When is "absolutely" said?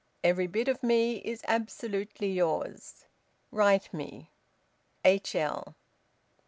1.47-2.31